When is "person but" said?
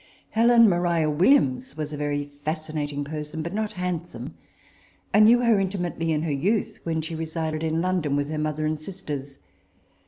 3.03-3.53